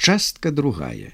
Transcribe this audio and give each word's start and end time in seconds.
частка 0.00 0.50
другая. 0.50 1.12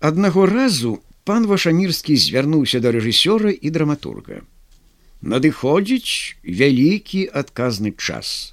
Аднаго 0.00 0.44
разу 0.46 1.00
пан 1.24 1.46
вашамірскі 1.48 2.16
звярнуўся 2.20 2.82
да 2.84 2.92
рэжысёра 2.92 3.48
і 3.48 3.72
драматурга. 3.72 4.42
Надыходзіць 5.22 6.36
вялікі 6.44 7.24
адказны 7.32 7.94
час. 7.96 8.52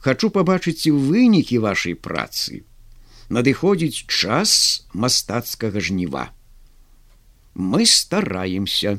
Хачу 0.00 0.32
пабачыць 0.32 0.88
і 0.88 0.96
вынікі 0.96 1.60
вашай 1.60 1.98
працы. 2.08 2.64
Надыходзіць 3.28 4.08
час 4.08 4.88
мастацкага 4.94 5.82
жніва. 5.82 6.30
Мы 7.52 7.84
стараемся 7.84 8.96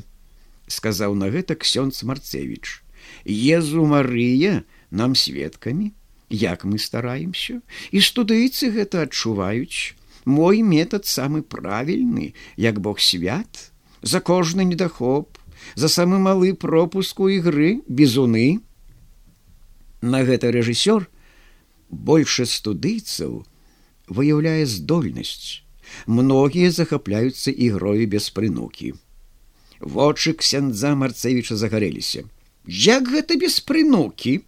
сказаў 0.70 1.18
на 1.18 1.32
гэта 1.34 1.58
ксёнц 1.58 2.06
марцевич 2.06 2.80
езу 3.26 3.84
марыя 3.90 4.62
нам 4.90 5.18
сведкамі 5.18 5.90
як 6.30 6.64
мы 6.64 6.78
стараемся 6.78 7.60
і 7.90 7.98
студыйцы 8.00 8.70
гэта 8.70 9.04
адчуваюць. 9.06 9.94
Мой 10.24 10.62
метад 10.62 11.04
самы 11.04 11.42
правільны 11.42 12.34
як 12.56 12.80
бог 12.80 13.00
свят 13.00 13.70
за 14.02 14.20
кожны 14.20 14.64
недахоп 14.64 15.38
за 15.74 15.88
самы 15.88 16.18
малы 16.18 16.54
пропуску 16.54 17.28
ігры 17.28 17.82
безуны 17.88 18.60
на 20.00 20.24
гэта 20.24 20.52
рэжысёр 20.52 21.08
больше 21.88 22.46
студыйцаў 22.46 23.44
выяўляе 24.08 24.66
здольнасць. 24.66 25.62
Многія 26.06 26.70
захапляюцца 26.70 27.50
ігрою 27.50 28.06
без 28.08 28.30
прынукі. 28.30 28.94
Вочы 29.80 30.32
ксяндза 30.32 30.94
марцевіча 30.94 31.56
загарэліся. 31.56 32.24
Як 32.66 33.08
гэта 33.08 33.36
без 33.36 33.60
прынукі 33.60 34.40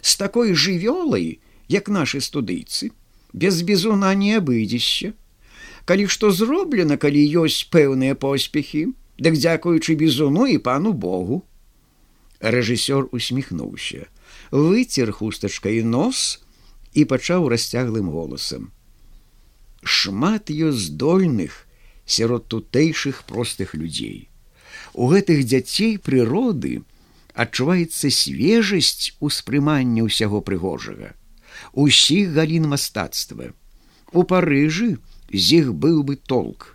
з 0.00 0.16
такой 0.16 0.54
жывёлай 0.54 1.40
як 1.68 1.88
нашы 1.88 2.20
студыйцы 2.20 2.90
без 3.32 3.62
бізуна 3.62 4.14
не 4.14 4.36
абыдзешся 4.40 5.12
калі 5.88 6.06
што 6.12 6.30
зроблена 6.30 6.96
калі 7.00 7.20
ёсць 7.42 7.64
пэўныя 7.72 8.14
поспехі 8.14 8.88
дык 9.18 9.34
дзякуючы 9.34 9.94
бізуну 9.98 10.46
і 10.46 10.58
пану 10.58 10.92
богу. 10.92 11.44
Рэжысёр 12.40 13.08
усміхнуўся 13.10 14.06
выцер 14.52 15.10
хустачкай 15.12 15.82
нос 15.82 16.40
і 16.94 17.04
пачаў 17.04 17.48
расцяглым 17.52 18.10
голасам. 18.14 18.70
Шмат 19.82 20.52
ёсць 20.52 20.92
здольных 20.92 21.66
сярод 22.06 22.46
тутэйшых 22.48 23.24
простых 23.24 23.74
людзей. 23.74 24.28
У 24.94 25.08
гэтых 25.08 25.44
дзяцей 25.44 25.98
прыроды 25.98 26.82
адчуваецца 27.38 28.10
свежасць 28.10 29.14
успрымання 29.22 30.06
ўсяго 30.08 30.42
прыгожага. 30.48 31.14
Усіх 31.72 32.34
галін 32.38 32.66
мастацтва. 32.72 33.52
У 34.12 34.24
парыжы 34.26 34.96
з 35.32 35.62
іх 35.62 35.70
быў 35.84 36.02
бы 36.08 36.16
толк. 36.16 36.74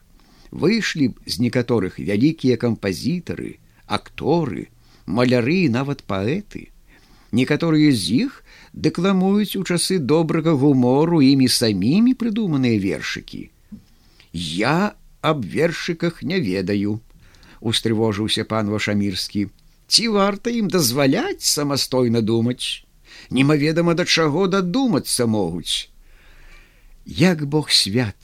Выйшлі 0.52 1.10
б 1.12 1.20
з 1.26 1.44
некаторых 1.44 2.00
вялікія 2.00 2.56
кампазітары 2.62 3.58
акторы 3.88 4.70
маляры 5.06 5.68
нават 5.70 6.04
паэты. 6.08 6.70
Некаторыя 7.34 7.92
з 7.92 8.28
іх 8.28 8.44
дэкламуюць 8.74 9.58
у 9.60 9.64
часы 9.66 9.98
добрага 9.98 10.54
гумору 10.54 11.20
імі 11.26 11.50
самімі 11.50 12.14
прыдуманыя 12.14 12.78
вершыкі. 12.78 13.50
Я 14.32 14.94
аб 15.22 15.44
вершыках 15.44 16.22
не 16.22 16.40
ведаю 16.40 17.02
устрывожыўся 17.60 18.46
пан 18.46 18.70
вашамірскі 18.70 19.48
ці 19.88 20.08
варта 20.16 20.50
ім 20.50 20.70
дазваляць 20.70 21.44
самастойна 21.44 22.22
думаць. 22.22 22.84
Немаведама 23.30 23.94
да 23.94 24.06
чаго 24.06 24.48
дадумацца 24.48 25.28
могуць. 25.28 25.90
Як 27.06 27.46
бог 27.46 27.72
свят 27.72 28.18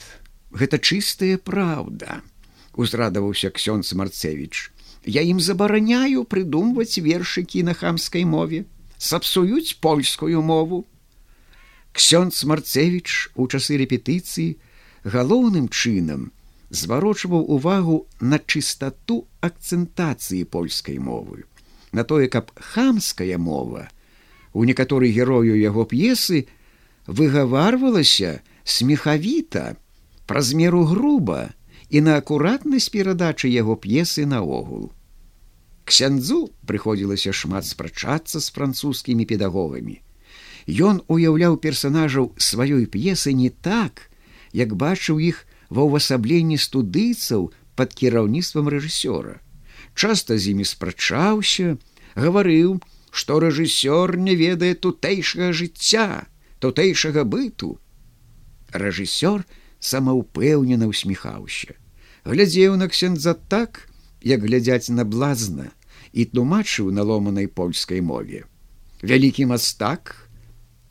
гэта 0.51 0.79
чыстая 0.79 1.37
праўда 1.37 2.21
узрадаваўся 2.73 3.51
ксёнц 3.51 3.93
марцевич 3.93 4.71
я 5.05 5.21
ім 5.21 5.39
забараняю 5.39 6.23
прыдумваць 6.23 6.99
вершыкі 6.99 7.63
на 7.63 7.73
хамскай 7.73 8.25
мове 8.25 8.65
сапсуюць 8.97 9.79
польскую 9.79 10.41
мову. 10.41 10.85
Ксёнц 11.93 12.43
марцевич 12.43 13.31
у 13.35 13.47
часы 13.47 13.79
рэпетыцыі 13.81 14.59
галоўным 15.03 15.69
чынам 15.69 16.31
зварочваў 16.69 17.47
увагу 17.55 18.07
на 18.19 18.39
чыстату 18.39 19.25
акцэнтацыі 19.41 20.43
польскай 20.45 20.99
мовы 20.99 21.45
на 21.91 22.03
тое, 22.03 22.27
каб 22.27 22.51
хамская 22.55 23.37
мова 23.37 23.89
у 24.53 24.63
некаторых 24.63 25.13
герою 25.13 25.57
яго 25.57 25.85
п'есы 25.85 26.47
выгаварвалася 27.07 28.41
смехавіта, 28.63 29.77
праз 30.25 30.53
меру 30.53 30.85
груба 30.85 31.53
і 31.89 32.01
на 32.05 32.17
акуратнасць 32.21 32.89
перадачы 32.89 33.49
яго 33.49 33.75
п'есы 33.75 34.25
наогул. 34.25 34.91
Ксяндзу 35.85 36.53
прыходзілася 36.69 37.33
шмат 37.33 37.65
спрачацца 37.65 38.37
з 38.39 38.47
французскімі 38.53 39.25
педагогамі. 39.25 40.01
Ён 40.69 41.01
уяўляў 41.09 41.57
персанажаў 41.57 42.33
сваёй 42.37 42.85
п'есы 42.85 43.33
не 43.33 43.49
так, 43.49 44.09
як 44.53 44.77
бачыў 44.77 45.17
іх 45.17 45.45
ва 45.69 45.85
ўвасабленні 45.89 46.61
студыйцаў 46.61 47.49
пад 47.73 47.93
кіраўніцтвам 47.97 48.69
рэжысёра 48.69 49.41
часто 49.95 50.37
з 50.37 50.53
імі 50.53 50.65
спрачаўся, 50.65 51.77
гаварыў, 52.15 52.79
што 53.11 53.39
рэжысёр 53.39 54.17
не 54.17 54.35
ведае 54.35 54.75
тутэйшага 54.75 55.51
жыцця, 55.53 56.27
тутэйшага 56.59 57.23
быту. 57.25 57.79
Рэжысёр 58.73 59.45
самаўпэўнена 59.79 60.87
усміхаўся, 60.87 61.73
глядзеў 62.25 62.77
на 62.77 62.87
ксенза 62.87 63.33
так, 63.33 63.89
як 64.21 64.43
глядзяць 64.43 64.91
на 64.91 65.05
блазна 65.05 65.71
і 66.13 66.25
тлумачыў 66.25 66.91
на 66.91 67.03
ломанай 67.03 67.47
польскай 67.47 68.01
мове. 68.01 68.45
Вялікі 69.01 69.47
мастак, 69.49 70.29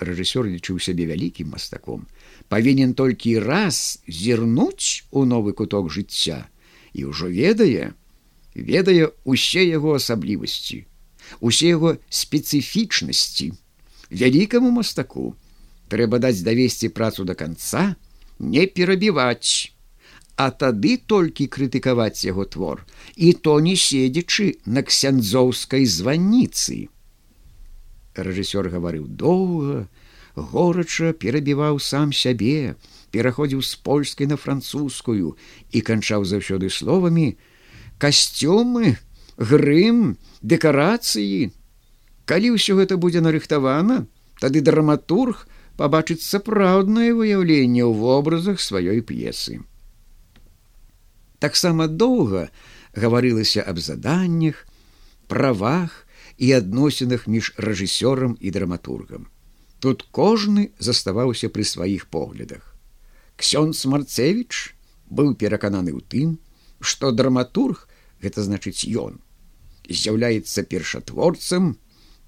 рэжысёр 0.01 0.49
лічыў 0.49 0.81
сябе 0.81 1.07
вялікім 1.11 1.53
мастаком, 1.55 2.07
павінен 2.49 2.95
толькі 2.95 3.39
раз 3.39 4.01
зірнуць 4.09 5.05
у 5.11 5.25
новы 5.25 5.53
куток 5.53 5.91
жыцця 5.93 6.49
і 6.95 7.13
ўжо 7.13 7.29
ведае, 7.29 7.93
ведае 8.59 9.11
усе 9.25 9.65
яго 9.69 9.95
асаблівасці, 9.95 10.85
усе 11.41 11.69
яго 11.75 11.97
спецыфічнасці. 12.11 13.53
Вялікаму 14.11 14.71
мастаку 14.71 15.35
трэба 15.89 16.19
даць 16.19 16.43
давесці 16.45 16.89
працу 16.93 17.25
до 17.25 17.35
конца, 17.35 17.97
не 18.39 18.67
перабіваць, 18.67 19.73
а 20.37 20.51
тады 20.51 20.97
толькі 20.99 21.49
крытыкаваць 21.51 22.25
яго 22.25 22.45
твор, 22.45 22.87
і 23.17 23.33
то 23.33 23.59
не 23.61 23.75
седзячы 23.75 24.59
на 24.67 24.85
ксяндзоўскай 24.87 25.85
званніцы. 25.85 26.89
Рэжысёр 28.15 28.71
гаварыў 28.71 29.09
доўга, 29.09 29.89
горача 30.39 31.13
перабіваў 31.13 31.81
сам 31.83 32.13
сябе, 32.13 32.77
пераходзіў 33.11 33.63
з 33.63 33.75
польскай 33.83 34.31
на 34.31 34.37
французскую 34.37 35.35
і 35.73 35.81
канчаў 35.81 36.25
заўсёды 36.25 36.71
словамі, 36.71 37.35
касцюмы, 37.99 38.97
грым, 39.37 40.19
дэкарацыі. 40.43 41.51
Калі 42.25 42.55
ўсё 42.55 42.79
гэта 42.79 42.97
будзе 42.97 43.21
нарыхтавана, 43.25 44.07
тады 44.39 44.63
драматург 44.63 45.47
пабачыць 45.79 46.23
сапраўднае 46.27 47.15
выяўленне 47.15 47.83
ў 47.87 47.93
вобразах 47.95 48.63
сваёй 48.63 49.03
п'есы. 49.03 49.63
Таксама 51.39 51.87
доўга 51.87 52.51
гаварылася 52.95 53.63
аб 53.63 53.79
заданнях, 53.79 54.67
правах 55.29 56.07
і 56.39 56.53
адносінах 56.53 57.27
між 57.27 57.55
рэжысёрам 57.59 58.35
і 58.41 58.51
драматургам. 58.51 59.31
Тут 59.79 60.07
кожны 60.11 60.71
заставаўся 60.79 61.49
пры 61.49 61.65
сваіх 61.65 62.07
поглядах. 62.11 62.75
Ксёнц 63.39 63.87
Марцевич 63.87 64.75
быў 65.07 65.35
перакананы 65.39 65.95
ў 65.95 66.03
тым, 66.03 66.29
што 66.81 67.13
драматург 67.13 67.88
гэта 68.23 68.45
значыць 68.47 68.89
ён 69.05 69.19
з'яўляецца 69.89 70.65
першатворцам 70.73 71.77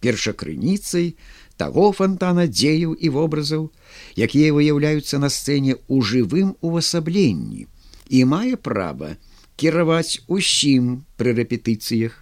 першакрыніцай 0.00 1.12
таго 1.60 1.90
фонтана 1.96 2.46
дзеяў 2.48 2.94
і 2.96 3.12
вобразаў 3.16 3.68
якія 4.16 4.54
выяўляюцца 4.56 5.20
на 5.24 5.28
сцэне 5.34 5.76
ў 5.76 5.96
жывым 6.12 6.56
увасабленні 6.64 7.66
і 8.18 8.24
мае 8.32 8.56
права 8.70 9.12
кіраваць 9.60 10.24
усім 10.38 10.90
пры 11.20 11.36
рэпетыцыях 11.42 12.16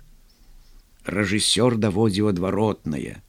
рэжысёр 1.19 1.79
даводзіў 1.87 2.35
адваротнае 2.35 3.23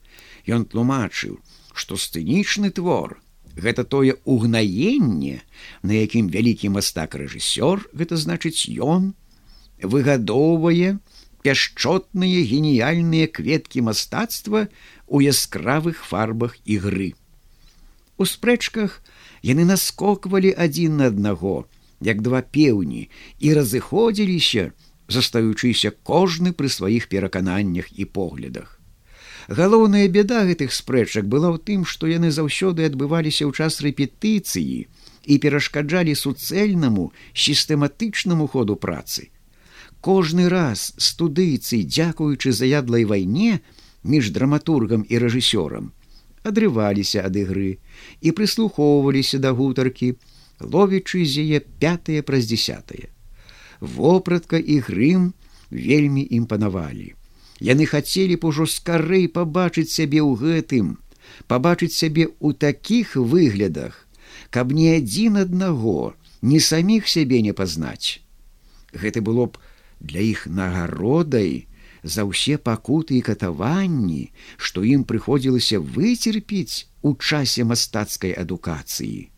ён 0.58 0.66
тлумачыў 0.72 1.38
што 1.80 2.00
сцэнічны 2.04 2.74
твор 2.80 3.20
гэта 3.54 3.84
тое 3.84 4.18
угнаенне 4.24 5.40
на 5.82 5.92
якім 6.00 6.28
вялікі 6.34 6.74
мастак 6.76 7.14
рэжысёр 7.22 7.86
гэта 7.94 8.18
значыць 8.18 8.66
ён 8.82 9.12
выгадоўвае 9.82 10.98
пяшчотныя 11.42 12.44
геніяльныя 12.44 13.26
кветкі 13.26 13.84
мастацтва 13.88 14.68
у 15.06 15.20
яскравых 15.24 16.04
фарбах 16.04 16.56
ігры. 16.64 17.14
У 18.20 18.28
спрэчках 18.28 19.00
яны 19.42 19.64
наскоквалі 19.64 20.52
адзін 20.52 21.00
на 21.00 21.08
аднаго, 21.12 21.64
як 22.00 22.20
два 22.20 22.42
пеўні 22.42 23.08
і 23.40 23.54
разыходзіліся, 23.56 24.72
застаючыся 25.08 25.92
кожны 26.04 26.52
пры 26.52 26.68
сваіх 26.68 27.08
перакананнях 27.08 27.88
і 27.96 28.04
поглядах. 28.04 28.76
Галоўная 29.48 30.06
беда 30.06 30.44
гэтых 30.46 30.70
спрэчак 30.70 31.26
была 31.26 31.50
ў 31.50 31.58
тым, 31.58 31.88
што 31.88 32.06
яны 32.06 32.30
заўсёды 32.30 32.86
адбываліся 32.86 33.48
ў 33.48 33.52
час 33.56 33.80
рэпетыцыі 33.82 34.86
і 34.86 35.34
перашкаджалі 35.42 36.14
суцэльнаму 36.14 37.10
сістэматычнаму 37.34 38.46
ходу 38.46 38.76
працы. 38.76 39.32
Кожны 40.00 40.48
раз 40.48 40.94
студыйцы, 40.96 41.84
дзякуючы 41.84 42.52
заядлай 42.56 43.04
вайне 43.04 43.60
між 44.02 44.32
драматургам 44.32 45.04
і 45.04 45.20
рэжысёрам, 45.20 45.92
адрываліся 46.42 47.28
ад 47.28 47.36
ігры 47.36 47.76
і 48.24 48.32
прыслухоўваліся 48.32 49.40
да 49.44 49.52
гутаркі, 49.52 50.16
ловячы 50.60 51.24
з 51.28 51.44
яе 51.44 51.60
пятые 51.60 52.24
праз 52.24 52.48
десятые. 52.48 53.12
Вопратка 53.80 54.56
і 54.56 54.80
грым 54.88 55.32
вельмі 55.68 56.24
імпанавалі. 56.24 57.12
Яны 57.60 57.84
хацелі 57.84 58.40
б 58.40 58.48
ужо 58.48 58.64
скарэй 58.64 59.28
пабачыць 59.28 59.92
сябе 59.92 60.24
ў 60.24 60.32
гэтым, 60.40 60.96
пабачыць 61.44 61.92
сябе 61.92 62.32
ў 62.40 62.56
такіх 62.56 63.16
выглядах, 63.20 64.08
каб 64.48 64.72
ні 64.72 64.96
адзін 64.96 65.44
аднаго, 65.44 66.16
ні 66.40 66.56
саміх 66.60 67.04
сябе 67.04 67.44
не 67.44 67.52
пазнаць. 67.52 68.24
Гэта 68.96 69.20
было 69.20 69.52
б 69.52 69.60
для 70.00 70.20
іх 70.20 70.46
нагародай 70.46 71.66
за 72.02 72.24
ўсе 72.24 72.56
пакуты 72.56 73.20
і 73.20 73.24
катаванні, 73.24 74.32
што 74.56 74.84
ім 74.84 75.04
прыходзілася 75.04 75.80
выцерпіць 75.80 76.88
у 77.02 77.14
часе 77.14 77.64
мастацкай 77.64 78.32
адукацыі. 78.32 79.28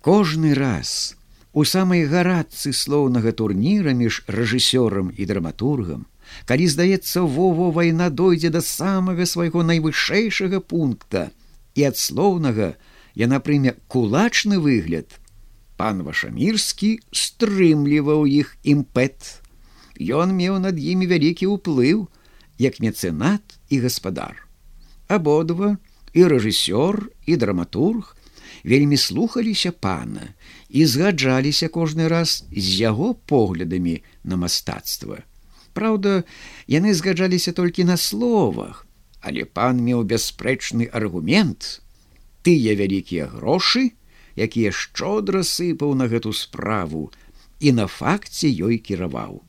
Кожны 0.00 0.54
раз 0.54 1.16
у 1.52 1.64
самай 1.64 2.06
гарадцы 2.06 2.72
слоўнага 2.72 3.32
турніра 3.32 3.92
між 3.96 4.22
рэжысёрам 4.30 5.10
і 5.10 5.26
драматургам, 5.26 6.06
калі 6.46 6.66
здаецца 6.70 7.26
вова 7.26 7.70
вайна 7.74 8.10
дойдзе 8.10 8.50
да 8.54 8.62
самага 8.62 9.26
свайго 9.26 9.62
найвышэйшага 9.66 10.60
пункта 10.60 11.30
і 11.74 11.90
ад 11.90 11.98
слоўнага 11.98 12.74
яна 13.18 13.40
прыме 13.40 13.74
кулачны 13.88 14.58
выгляд, 14.62 15.18
пан 15.76 16.06
вашамірскі 16.06 17.00
стрымліваў 17.10 18.26
іх 18.30 18.54
імпэт 18.62 19.42
Ён 20.00 20.36
меў 20.36 20.60
над 20.60 20.76
імі 20.76 21.08
вялікі 21.08 21.48
ўплыў, 21.56 22.08
як 22.58 22.80
мецэнат 22.80 23.42
і 23.72 23.80
гаспадар. 23.80 24.36
Абодва 25.08 25.76
і 26.12 26.20
рэжысёр 26.32 27.08
і 27.26 27.36
драматург 27.36 28.16
вельмі 28.64 28.96
слухаліся 28.96 29.72
пана 29.72 30.34
і 30.68 30.84
згаджаліся 30.84 31.68
кожны 31.68 32.08
раз 32.08 32.44
з 32.50 32.66
яго 32.80 33.14
поглядамі 33.14 34.02
на 34.24 34.36
мастацтва. 34.36 35.22
Праўда, 35.72 36.24
яны 36.66 36.92
згаджаліся 36.96 37.52
толькі 37.52 37.84
на 37.84 37.96
словах, 37.96 38.86
але 39.20 39.44
пан 39.44 39.80
меў 39.80 40.04
бясспрэчны 40.04 40.88
аргумент: 40.92 41.80
тыя 42.42 42.76
вялікія 42.76 43.28
грошы, 43.32 43.92
якія 44.36 44.72
шчодра 44.72 45.40
сыпаў 45.40 45.94
на 45.96 46.08
гэту 46.08 46.32
справу 46.32 47.12
і 47.60 47.72
на 47.72 47.86
факце 47.86 48.52
ёй 48.52 48.76
кіраваў 48.80 49.45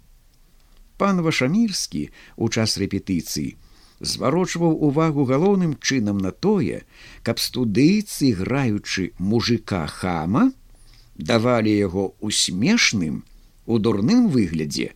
пан 0.97 1.21
вашамірскі 1.25 2.09
у 2.35 2.49
час 2.49 2.77
рэпетыцыі 2.81 3.55
зварочваў 3.99 4.77
увагу 4.87 5.25
галоўным 5.25 5.77
чынам 5.81 6.17
на 6.21 6.31
тое, 6.31 6.83
каб 7.23 7.39
студыйцы 7.41 8.31
граючы 8.33 9.11
мужика 9.17 9.87
хама 9.87 10.51
давалі 11.17 11.73
яго 11.73 12.13
усмешным 12.21 13.23
у 13.65 13.79
дурным 13.79 14.29
выглядзе, 14.29 14.93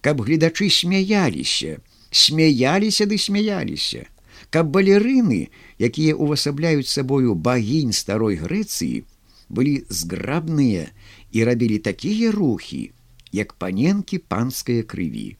каб 0.00 0.22
гледачы 0.22 0.70
смяяліся, 0.70 1.82
смяяліся 2.10 3.06
ды 3.06 3.18
смяяліся, 3.18 4.06
каб 4.50 4.70
балерыны, 4.70 5.50
якія 5.78 6.14
увасабляюць 6.14 6.88
сабою 6.88 7.34
багінь 7.34 7.92
старой 7.92 8.38
Грэцыі, 8.38 9.04
былі 9.48 9.82
зграбныя 9.88 10.88
і 11.32 11.44
рабілі 11.44 11.78
такія 11.78 12.30
рухі, 12.30 12.92
як 13.32 13.54
паненкі 13.54 14.18
панскай 14.18 14.82
крыві. 14.82 15.36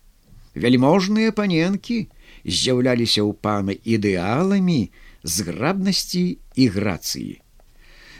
Вяльможныя 0.54 1.32
паненкі 1.32 2.08
з'яўляліся 2.44 3.22
ў 3.22 3.32
пана 3.38 3.74
ідэаламі 3.74 4.90
зграбнасці 5.22 6.38
і 6.54 6.64
грацыі. 6.68 7.40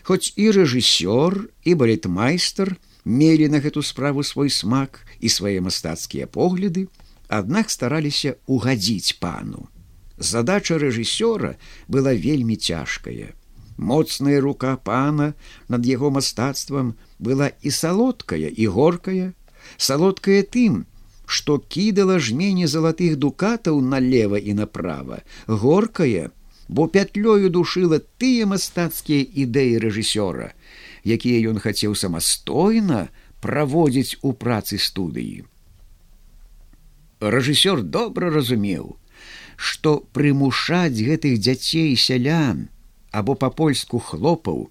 Хоць 0.03 0.33
і 0.37 0.51
рэжысёр 0.57 1.49
і 1.65 1.75
балетмайстар 1.75 2.77
мелі 3.05 3.49
на 3.49 3.61
гэту 3.65 3.83
справу 3.83 4.23
свой 4.25 4.51
смак 4.51 5.05
і 5.21 5.29
свае 5.29 5.61
мастацкія 5.61 6.27
погляды, 6.27 6.89
аднак 7.29 7.71
стараліся 7.71 8.37
угадзіць 8.47 9.21
пану. 9.21 9.69
Задача 10.19 10.79
рэжысёра 10.79 11.57
была 11.89 12.13
вельмі 12.15 12.57
цяжкая. 12.57 13.35
Моцная 13.77 14.41
рука 14.41 14.77
пана 14.77 15.35
над 15.69 15.87
яго 15.87 16.11
мастацтвам 16.11 16.97
была 17.19 17.53
і 17.63 17.71
салодкая 17.71 18.51
і 18.51 18.67
горкая, 18.67 19.33
салодкае 19.77 20.43
тым, 20.43 20.87
што 21.27 21.59
кідала 21.59 22.19
жмені 22.19 22.67
залатых 22.67 23.17
дукатаў 23.21 23.81
налево 23.85 24.41
і 24.41 24.55
направо, 24.55 25.21
горкае, 25.47 26.31
бо 26.69 26.89
пятлёю 26.89 27.53
душыла 27.53 28.01
тыя 28.21 28.49
мастацкія 28.49 29.25
ідэі 29.45 29.77
рэжысёра, 29.85 30.53
якія 31.05 31.53
ён 31.53 31.61
хацеў 31.61 31.97
самастойна 31.97 33.09
праводзіць 33.41 34.21
у 34.23 34.33
працы 34.33 34.81
студыі. 34.81 35.45
Рэжысёр 37.21 37.83
добра 37.83 38.31
разумеў, 38.31 38.97
што 39.57 40.05
прымушаць 40.15 40.97
гэтых 40.97 41.41
дзяцей 41.43 41.97
сялян 41.97 42.69
або 43.11 43.35
па-польску 43.35 43.99
хлопаў 43.99 44.69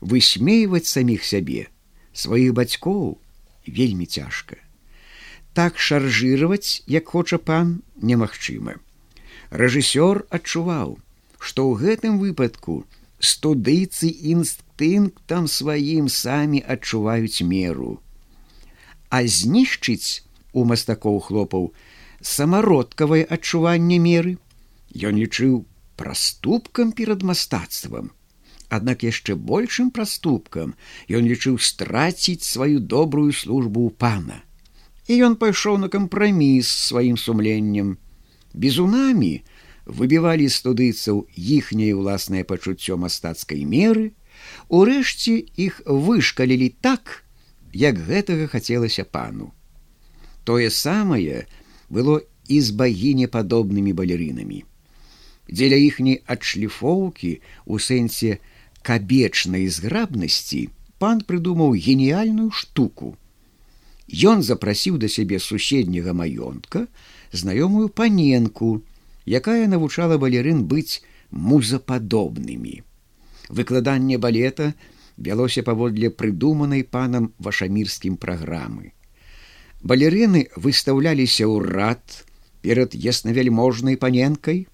высмейваць 0.00 0.86
саміх 0.86 1.24
сябе, 1.24 1.68
сваіх 2.12 2.52
бацькоў, 2.52 3.16
вельмі 3.66 4.06
цяжка. 4.06 4.56
Так 5.52 5.78
шаржировать, 5.78 6.82
як 6.86 7.08
хоча 7.08 7.38
пан 7.38 7.82
немагчыма. 7.96 8.76
Рэжысёр 9.50 10.26
адчуваў, 10.30 10.98
што 11.38 11.66
ў 11.66 11.72
гэтым 11.80 12.18
выпадку 12.18 12.84
студыйцы 13.18 14.10
інстынктам 14.10 15.46
сваім 15.48 16.08
самі 16.08 16.60
адчуваюць 16.60 17.42
меру. 17.42 18.00
А 19.08 19.22
знішчыць 19.24 20.26
у 20.52 20.64
мастакоў 20.64 21.20
хлопаў 21.20 21.72
самародкавае 22.20 23.24
адчуванне 23.24 23.98
меры, 24.02 24.36
Ён 24.96 25.18
лічыў 25.20 25.66
праступкам 25.96 26.92
перад 26.92 27.22
мастацтвам, 27.22 28.15
Аднак 28.68 29.02
яшчэ 29.06 29.36
большым 29.38 29.90
праступкам 29.94 30.74
ён 31.08 31.22
лічыў 31.30 31.58
страціць 31.62 32.42
сваю 32.42 32.80
добрую 32.80 33.32
службу 33.32 33.86
ў 33.86 33.90
пана. 33.94 34.42
І 35.06 35.22
ён 35.22 35.38
пайшоў 35.38 35.78
на 35.78 35.88
кампраміс 35.88 36.66
сваім 36.66 37.16
сумленнем. 37.16 37.96
Безунамі 38.54 39.46
выбівалі 39.86 40.50
студыйцаў 40.50 41.26
іхняе 41.36 41.94
ўласнае 41.94 42.42
пачуццё 42.42 42.98
мастацкай 42.98 43.62
меры, 43.62 44.10
Урэшце 44.68 45.34
іх 45.56 45.82
вышкалілі 45.86 46.68
так, 46.80 47.22
як 47.72 48.00
гэтага 48.08 48.48
хацелася 48.52 49.04
пану. 49.04 49.52
Тое 50.44 50.70
самае 50.70 51.46
было 51.88 52.22
і 52.48 52.60
з 52.60 52.74
багінепадобнымі 52.80 53.92
балерынамі. 53.92 54.64
Дзеля 55.50 55.78
іхняй 55.78 56.22
адшліфоўкі 56.26 57.32
у 57.66 57.78
сэнсе, 57.78 58.38
кабечнай 58.86 59.66
зграбнасці 59.66 60.68
пан 61.02 61.22
прыдумаў 61.28 61.74
геніяльную 61.74 62.50
штуку. 62.54 63.16
Ён 64.06 64.42
запрасіў 64.46 64.98
да 65.02 65.08
сябе 65.10 65.40
суседняга 65.42 66.14
маёнтка 66.14 66.86
знаёмую 67.32 67.88
паненку, 67.90 68.82
якая 69.26 69.66
навучала 69.66 70.18
балерын 70.22 70.62
быць 70.70 71.02
музападобнымі. 71.30 72.82
Выкладанне 73.48 74.18
балета 74.18 74.74
вялося 75.16 75.66
паводле 75.66 76.10
прыдуманай 76.10 76.84
панам 76.84 77.32
вашамірскім 77.38 78.16
праграмы. 78.16 78.92
Балерыны 79.82 80.46
выстаўляліся 80.54 81.50
ў 81.50 81.66
рад 81.66 82.22
перад 82.62 82.94
яснавяльможнай 82.94 83.98
паненкай. 83.98 84.66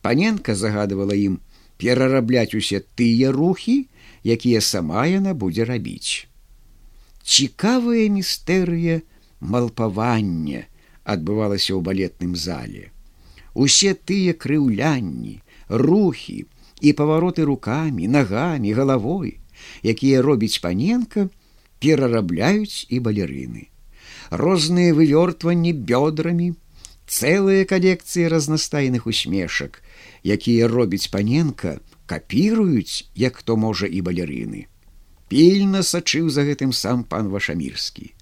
Паненка 0.00 0.54
загадывала 0.54 1.12
ім 1.12 1.40
перарабляць 1.78 2.54
усе 2.58 2.82
тыя 2.98 3.30
рухі, 3.32 3.86
якія 4.24 4.60
сама 4.60 5.06
яна 5.06 5.34
будзе 5.34 5.64
рабіць. 5.64 6.26
Цікавая 7.22 8.10
містэрыя 8.10 9.00
малпавання 9.40 10.66
адбывалася 11.04 11.72
ў 11.78 11.80
балетным 11.80 12.34
зале. 12.34 12.90
Усе 13.54 13.94
тыя 13.94 14.34
крыўлянні, 14.34 15.40
рухі, 15.68 16.46
і 16.80 16.92
павароты 16.92 17.44
руками, 17.44 18.06
нагамі, 18.06 18.72
галавой, 18.72 19.38
якія 19.82 20.22
робіць 20.22 20.62
паненка, 20.62 21.28
перарабляюць 21.78 22.86
і 22.88 23.00
балерыны. 23.00 23.70
Розныя 24.30 24.94
вывёртванні 24.94 25.72
бёдрамі, 25.72 26.54
цэлыя 27.08 27.64
калекцыі 27.64 28.28
разнастайных 28.28 29.06
усмешак, 29.06 29.82
якія 30.24 30.68
робіць 30.68 31.10
паненка, 31.12 31.80
капіруюць, 32.06 33.08
як 33.14 33.36
хто 33.42 33.56
можа 33.56 33.86
і 33.86 34.02
балерыны. 34.02 34.66
Пільна 35.28 35.82
сачыў 35.84 36.30
за 36.30 36.44
гэтым 36.48 36.72
сам 36.72 37.04
пан 37.04 37.28
вашамірскі. 37.28 38.14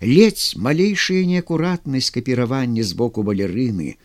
Ледзь 0.00 0.54
малейшая 0.56 1.24
неакуратнасць 1.26 2.12
капіравання 2.14 2.84
з 2.86 2.92
боку 2.92 3.22
балерыны, 3.26 3.96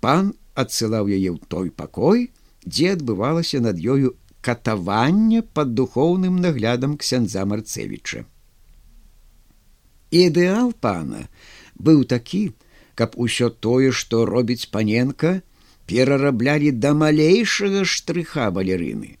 пан 0.00 0.34
адсылаў 0.54 1.06
яе 1.06 1.30
ў 1.30 1.38
той 1.46 1.70
пакой, 1.70 2.30
дзе 2.66 2.96
адбывалася 2.96 3.60
над 3.60 3.78
ёю 3.78 4.16
катаванне 4.40 5.42
под 5.42 5.74
духоўным 5.74 6.40
наглядам 6.40 6.96
ксяндза 6.96 7.44
марцевіча. 7.44 8.24
Ідэал 10.10 10.72
пана 10.72 11.28
быў 11.78 12.04
такі, 12.04 12.50
каб 12.98 13.14
усё 13.16 13.48
тое, 13.50 13.92
што 13.92 14.24
робіць 14.26 14.68
паненка, 14.74 15.40
перараблялі 15.90 16.70
да 16.70 16.94
малейшага 16.94 17.82
штрыха 17.84 18.50
балерыны. 18.54 19.18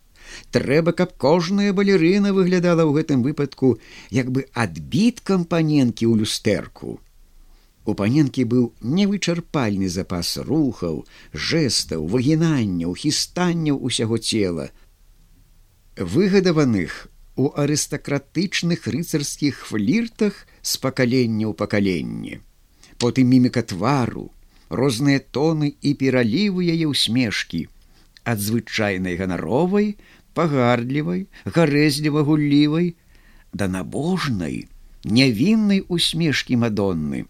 Трэба, 0.54 0.94
каб 0.94 1.18
кожная 1.18 1.72
балерына 1.74 2.30
выглядала 2.32 2.86
ў 2.86 3.02
гэтым 3.02 3.26
выпадку 3.26 3.78
як 4.14 4.30
бы 4.30 4.46
адбіткам 4.54 5.44
паненкі 5.50 6.06
ў 6.06 6.22
люстэрку. 6.22 7.02
У 7.90 7.94
паненкі 7.98 8.46
быў 8.46 8.70
невычарпальны 8.80 9.90
запас 9.90 10.36
рухаў, 10.38 11.02
жэстаў, 11.34 12.06
выгінанняў, 12.06 12.94
хістанняў 12.94 13.82
усяго 13.90 14.22
цела, 14.22 14.70
выгадаваных 15.96 17.08
у 17.34 17.50
арыстакратычных 17.50 18.86
рыцарскіх 18.86 19.64
фліртах 19.66 20.46
з 20.62 20.76
пакалення 20.78 21.50
ў 21.50 21.54
пакаленне. 21.58 22.44
Потым 23.00 23.32
міміка 23.32 23.64
твару, 23.64 24.30
розныя 24.70 25.18
тоны 25.18 25.74
і 25.82 25.94
пералівы 25.98 26.70
яе 26.70 26.86
ўсмешкі, 26.86 27.66
ад 28.24 28.38
звычайнай 28.38 29.18
ганаровай, 29.18 29.98
пагардлівай, 30.34 31.26
гарэзліва 31.44 32.22
гуллівай, 32.22 32.94
да 33.52 33.66
набожнай, 33.68 34.70
нявіннай 35.04 35.82
усмешкі 35.88 36.56
мадонны. 36.56 37.26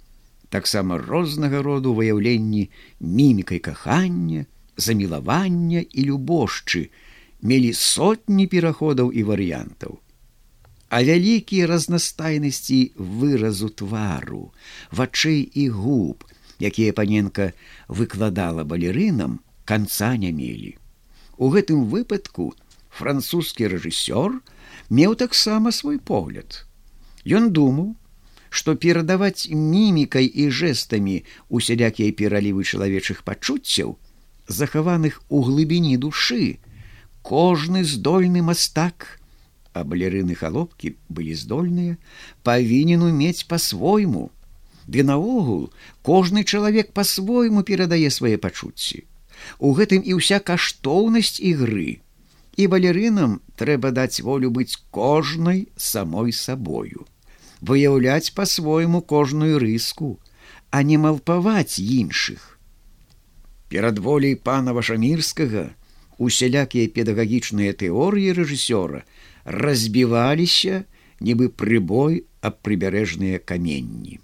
Таксама 0.51 0.99
рознага 0.99 1.63
роду 1.63 1.95
выяўленні 1.95 2.69
мімікай 3.01 3.59
кахання, 3.59 4.45
замілавання 4.77 5.85
і 5.91 6.05
любошчы. 6.05 6.91
Мелі 7.41 7.73
сотні 7.73 8.45
пераходаў 8.53 9.13
і 9.17 9.23
варыянтаў. 9.25 9.97
А 10.91 11.01
вялікія 11.07 11.71
разнастайнасці 11.71 12.93
выразу 12.99 13.71
твару, 13.73 14.53
вачэй 14.93 15.49
і 15.55 15.69
губ, 15.71 16.27
якія 16.61 16.93
паненка 16.93 17.53
выкладала 17.89 18.65
балерынам, 18.65 19.41
канца 19.65 20.17
не 20.17 20.33
мелі. 20.33 20.77
У 21.41 21.49
гэтым 21.49 21.89
выпадку 21.89 22.53
французскі 22.93 23.73
рэжысёр 23.73 24.41
меў 24.91 25.17
таксама 25.17 25.73
свой 25.73 25.99
погляд. 25.99 26.67
Ён 27.25 27.51
думаў, 27.57 27.97
што 28.51 28.75
перадаваць 28.75 29.49
мімікай 29.49 30.27
і 30.27 30.51
жэстамі 30.51 31.23
усялякія 31.49 32.13
пералівы 32.13 32.67
чалавечых 32.67 33.23
пачуццяў, 33.25 33.97
захаваных 34.51 35.23
у 35.29 35.43
глыбіні 35.47 35.97
душы, 35.97 36.59
кожны 37.23 37.85
здольны 37.85 38.43
мастак, 38.43 39.21
а 39.73 39.85
балерыны 39.87 40.35
халопкі 40.35 40.97
былі 41.09 41.35
здольныя, 41.39 41.97
павінен 42.43 43.07
умець 43.07 43.47
па-свойму. 43.47 44.31
Ды 44.87 45.05
наогул 45.05 45.71
кожны 46.03 46.45
чалавек 46.45 46.93
па-свойму 46.93 47.63
перадае 47.63 48.11
свае 48.11 48.37
пачуцці. 48.39 49.05
У 49.59 49.73
гэтым 49.77 50.05
і 50.05 50.19
ўся 50.21 50.41
каштоўнасць 50.41 51.41
ігры. 51.41 52.01
І 52.57 52.67
балерынам 52.67 53.41
трэба 53.57 53.91
даць 53.91 54.21
волю 54.21 54.51
быць 54.51 54.77
кожнай 54.91 55.69
самой 55.77 56.33
сабою 56.33 57.07
выяўляць 57.61 58.33
па-свойму 58.35 59.03
кожную 59.03 59.59
рыску, 59.59 60.19
а 60.71 60.83
не 60.83 60.97
малпаваць 60.99 61.79
іншых. 61.79 62.59
Перад 63.69 63.99
волей 63.99 64.35
пана 64.35 64.73
вашамірскага 64.73 65.71
усялякія 66.19 66.89
педагагічныя 66.97 67.77
тэорыі 67.77 68.35
рэжысёра 68.39 69.05
разбіваліся, 69.45 70.85
нібы 71.21 71.49
прыбой 71.49 72.25
аб 72.41 72.61
прыбярэжныя 72.65 73.39
каменні. 73.39 74.21